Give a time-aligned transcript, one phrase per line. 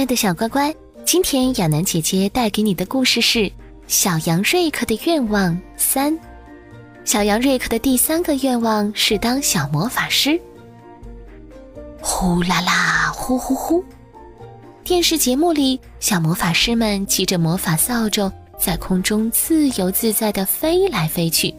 [0.00, 3.40] 亲爱的小乖乖，今天亚楠姐姐带给你的故事是
[3.86, 6.10] 《小羊瑞克的愿望三》。
[7.04, 10.40] 小羊瑞克的第三个愿望是当小魔法师。
[12.00, 13.84] 呼啦啦，呼呼呼！
[14.84, 21.54] 电视节目里，小魔法师们骑着魔法扫帚在空中自由自在地飞来飞去。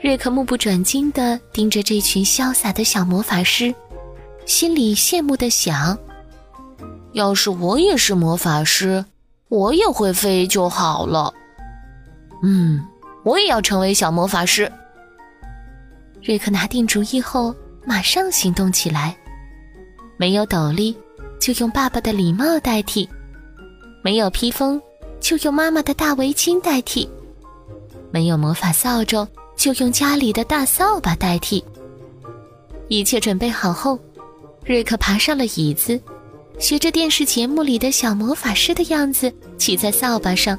[0.00, 3.74] 瑞克目不转睛地盯着这群潇洒的小魔法师，
[4.46, 5.98] 心里羡慕地想。
[7.12, 9.04] 要是我也是魔法师，
[9.48, 11.32] 我也会飞就好了。
[12.42, 12.82] 嗯，
[13.22, 14.70] 我也要成为小魔法师。
[16.22, 19.16] 瑞克拿定主意后，马上行动起来。
[20.16, 20.96] 没有斗笠，
[21.38, 23.06] 就用爸爸的礼帽代替；
[24.02, 24.80] 没有披风，
[25.20, 27.06] 就用妈妈的大围巾代替；
[28.10, 31.62] 没有魔法扫帚，就用家里的大扫把代替。
[32.88, 33.98] 一切准备好后，
[34.64, 36.00] 瑞克爬上了椅子。
[36.58, 40.58] 学着电视节目里的小魔法师的样子，骑在扫把上，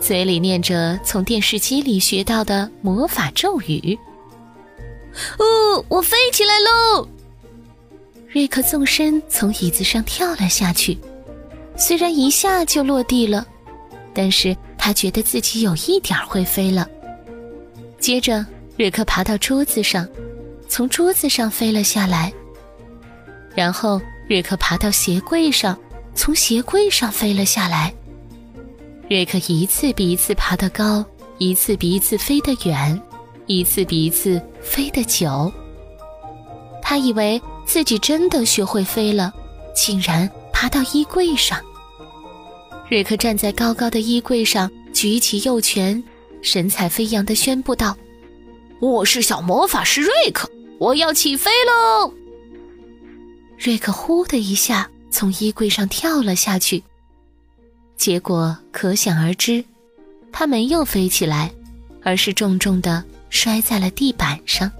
[0.00, 3.98] 嘴里念着从电视机里学到的魔法咒语。
[5.38, 7.08] 哦，我飞起来喽！
[8.28, 10.96] 瑞克纵身从椅子上跳了下去，
[11.76, 13.44] 虽然一下就落地了，
[14.14, 16.88] 但是他觉得自己有一点会飞了。
[17.98, 18.46] 接着，
[18.76, 20.06] 瑞克爬到桌子上，
[20.68, 22.32] 从桌子上飞了下来，
[23.54, 24.00] 然后。
[24.28, 25.78] 瑞克爬到鞋柜上，
[26.14, 27.94] 从鞋柜上飞了下来。
[29.08, 31.04] 瑞克一次比一次爬得高，
[31.38, 33.00] 一次比一次飞得远，
[33.46, 35.52] 一次比一次飞得久。
[36.82, 39.32] 他以为自己真的学会飞了，
[39.74, 41.60] 竟然爬到衣柜上。
[42.88, 46.02] 瑞克站在高高的衣柜上，举起右拳，
[46.42, 47.96] 神采飞扬地宣布道
[48.80, 52.12] ：“我是小魔法师瑞克，我要起飞喽！”
[53.58, 56.82] 瑞克呼的一下从衣柜上跳了下去，
[57.96, 59.64] 结果可想而知，
[60.30, 61.50] 他没有飞起来，
[62.02, 64.70] 而是重重的摔在了地板上。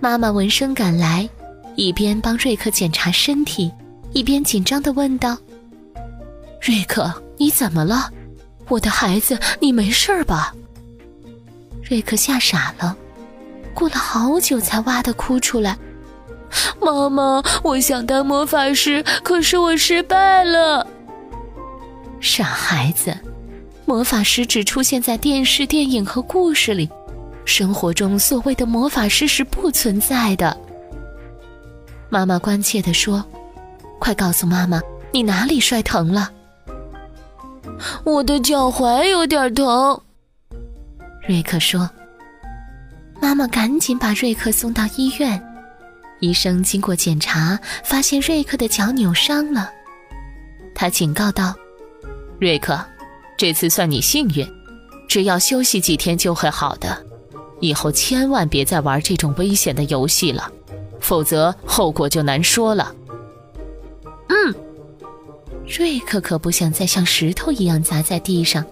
[0.00, 1.28] 妈妈闻声赶来，
[1.76, 3.70] 一边帮瑞克检查身体，
[4.12, 5.36] 一边紧张的问道
[6.60, 8.10] ：“瑞克，你怎么了？
[8.68, 10.54] 我的孩子，你没事吧？”
[11.88, 12.96] 瑞克吓傻了，
[13.72, 15.78] 过了好久才哇的哭出来。
[16.80, 20.86] 妈妈，我想当魔法师，可是我失败了。
[22.20, 23.16] 傻孩子，
[23.86, 26.88] 魔法师只出现在电视、电影和故事里，
[27.44, 30.56] 生活中所谓的魔法师是不存在的。
[32.08, 33.24] 妈妈关切地说
[33.98, 34.80] ：“快告诉妈妈，
[35.12, 36.30] 你哪里摔疼了？”
[38.04, 40.00] 我的脚踝有点疼。
[41.28, 41.88] 瑞克说。
[43.22, 45.40] 妈妈赶紧把瑞克送到医院。
[46.20, 49.70] 医生经过检查，发现瑞克的脚扭伤了。
[50.74, 51.54] 他警告道
[52.38, 52.78] ：“瑞克，
[53.36, 54.46] 这次算你幸运，
[55.08, 57.04] 只要休息几天就会好的。
[57.60, 60.50] 以后千万别再玩这种危险的游戏了，
[61.00, 62.94] 否则后果就难说了。”
[64.28, 64.54] 嗯，
[65.66, 68.64] 瑞克可不想再像石头一样砸在地上，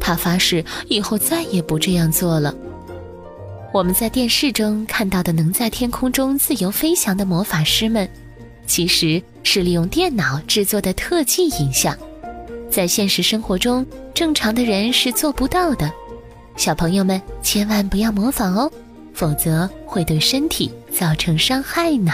[0.00, 2.54] 他发誓以后再也不这样做了。
[3.70, 8.08] 我们在电视中看到的能在天空中自由飞翔的魔法师们，
[8.66, 11.96] 其实是利用电脑制作的特技影像，
[12.70, 13.84] 在现实生活中，
[14.14, 15.92] 正常的人是做不到的。
[16.56, 18.72] 小朋友们千万不要模仿哦，
[19.12, 22.12] 否则会对身体造成伤害呢。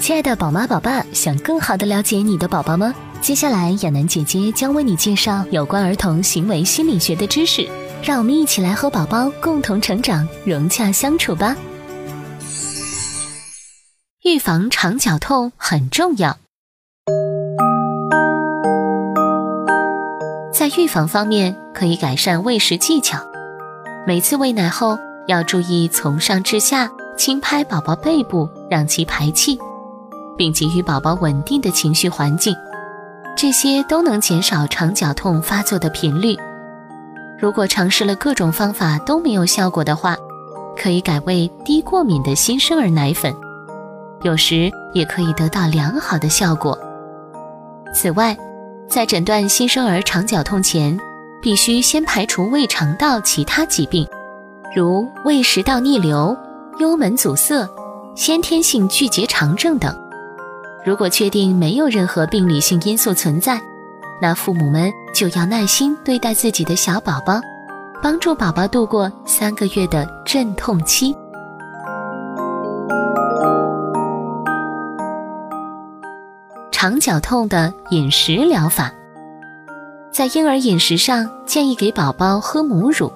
[0.00, 2.92] 亲爱的宝妈宝爸，想更好的了解你的宝宝吗？
[3.22, 7.68] 接下来，亚楠姐姐将为你介绍有关儿童行为心理学的知识，
[8.02, 11.56] 让我们一起来和宝宝共同成长，融洽相处吧。
[14.24, 16.36] 预防肠绞痛很重要。
[20.52, 23.20] 在预防方面，可以改善喂食技巧。
[24.04, 24.98] 每次喂奶后，
[25.28, 29.56] 要注意从上至下轻拍宝宝背部，让其排气，
[30.36, 32.52] 并给予宝宝稳定的情绪环境。
[33.36, 36.36] 这些都能减少肠绞痛发作的频率。
[37.38, 40.16] 如果尝试了各种方法都没有效果的话，
[40.76, 43.34] 可以改喂低过敏的新生儿奶粉，
[44.22, 46.78] 有时也可以得到良好的效果。
[47.92, 48.36] 此外，
[48.88, 50.96] 在诊断新生儿肠绞痛前，
[51.42, 54.06] 必须先排除胃肠道其他疾病，
[54.74, 56.36] 如胃食道逆流、
[56.78, 57.68] 幽门阻塞、
[58.14, 59.92] 先天性巨结肠症等。
[60.84, 63.60] 如果确定没有任何病理性因素存在，
[64.20, 67.40] 那父母们就要耐心对待自己的小宝宝，
[68.02, 71.16] 帮助宝宝度过三个月的阵痛期。
[76.72, 78.90] 肠绞痛的饮食疗法，
[80.10, 83.12] 在婴儿饮食上建议给宝宝喝母乳。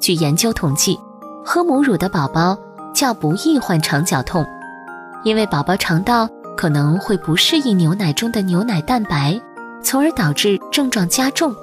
[0.00, 0.98] 据研究统计，
[1.44, 2.58] 喝母乳的宝宝
[2.92, 4.44] 较不易患肠绞痛，
[5.22, 9.40] 因为宝宝肠道可能会不适应牛奶中的牛奶蛋白，
[9.82, 11.54] 从而导致症状加重。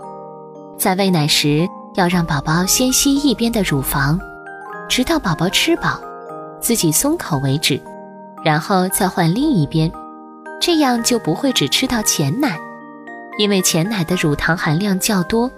[0.78, 4.20] 在喂奶时，要让宝宝先吸一边的乳房，
[4.90, 6.00] 直到宝宝吃饱、
[6.60, 7.80] 自己松口为止，
[8.44, 9.92] 然后再换另一边。
[10.60, 12.56] 这样就不会只吃到前奶，
[13.40, 15.50] 因为前奶的乳糖含量较多。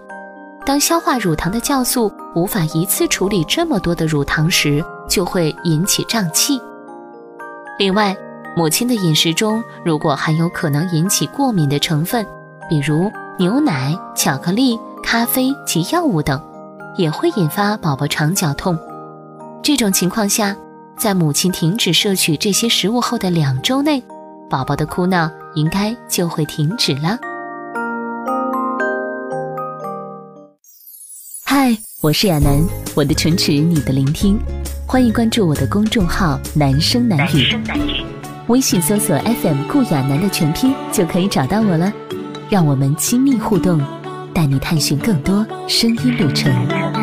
[0.66, 6.58] 当消化乳糖的酵素无法一次处理这么多的乳糖时，就会引起胀气。
[7.78, 8.16] 另外，
[8.56, 12.24] 母亲的饮食中如果含有可能引起过敏的成分，
[12.70, 16.40] 比如牛奶、巧克力、咖啡及药物等，
[16.96, 18.78] 也会引发宝宝肠绞痛。
[19.64, 20.56] 这种情况下，
[20.96, 24.04] 在母亲停止摄取这些食物后的两周内。
[24.52, 27.18] 宝宝的哭闹应该就会停止了。
[31.44, 32.64] 嗨，我是亚楠，
[32.94, 34.40] 我的唇齿，你的聆听，
[34.86, 37.58] 欢迎关注我的公众号“男生男语”，
[38.48, 41.92] 微信搜索 FM 顾亚楠的全拼就可以找到我了。
[42.50, 43.82] 让我们亲密互动，
[44.34, 47.03] 带你探寻更多声音旅程。